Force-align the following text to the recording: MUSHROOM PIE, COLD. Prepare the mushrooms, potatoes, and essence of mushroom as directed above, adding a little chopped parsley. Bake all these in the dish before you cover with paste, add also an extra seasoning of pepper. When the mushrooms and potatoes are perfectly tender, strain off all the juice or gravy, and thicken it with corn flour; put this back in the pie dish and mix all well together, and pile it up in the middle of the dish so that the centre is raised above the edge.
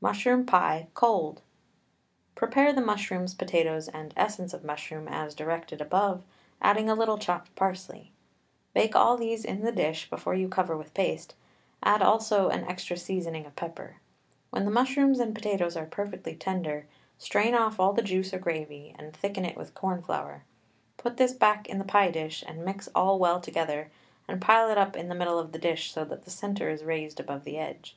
MUSHROOM 0.00 0.46
PIE, 0.46 0.88
COLD. 0.94 1.42
Prepare 2.34 2.72
the 2.72 2.80
mushrooms, 2.80 3.34
potatoes, 3.34 3.86
and 3.86 4.12
essence 4.16 4.52
of 4.52 4.64
mushroom 4.64 5.06
as 5.06 5.32
directed 5.32 5.80
above, 5.80 6.24
adding 6.60 6.90
a 6.90 6.94
little 6.96 7.18
chopped 7.18 7.54
parsley. 7.54 8.10
Bake 8.74 8.96
all 8.96 9.16
these 9.16 9.44
in 9.44 9.60
the 9.62 9.70
dish 9.70 10.10
before 10.10 10.34
you 10.34 10.48
cover 10.48 10.76
with 10.76 10.92
paste, 10.92 11.36
add 11.84 12.02
also 12.02 12.48
an 12.48 12.64
extra 12.64 12.96
seasoning 12.96 13.46
of 13.46 13.54
pepper. 13.54 13.98
When 14.50 14.64
the 14.64 14.72
mushrooms 14.72 15.20
and 15.20 15.36
potatoes 15.36 15.76
are 15.76 15.86
perfectly 15.86 16.34
tender, 16.34 16.86
strain 17.16 17.54
off 17.54 17.78
all 17.78 17.92
the 17.92 18.02
juice 18.02 18.34
or 18.34 18.40
gravy, 18.40 18.92
and 18.98 19.14
thicken 19.16 19.44
it 19.44 19.56
with 19.56 19.74
corn 19.74 20.02
flour; 20.02 20.42
put 20.96 21.16
this 21.16 21.32
back 21.32 21.68
in 21.68 21.78
the 21.78 21.84
pie 21.84 22.10
dish 22.10 22.42
and 22.48 22.64
mix 22.64 22.88
all 22.92 23.20
well 23.20 23.40
together, 23.40 23.92
and 24.26 24.42
pile 24.42 24.68
it 24.68 24.78
up 24.78 24.96
in 24.96 25.08
the 25.08 25.14
middle 25.14 25.38
of 25.38 25.52
the 25.52 25.60
dish 25.60 25.92
so 25.92 26.04
that 26.06 26.24
the 26.24 26.30
centre 26.32 26.70
is 26.70 26.82
raised 26.82 27.20
above 27.20 27.44
the 27.44 27.56
edge. 27.56 27.96